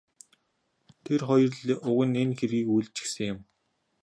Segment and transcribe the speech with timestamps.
[1.05, 3.39] Тэр хоёр л уг нь энэ хэргийг үйлдчихсэн юм.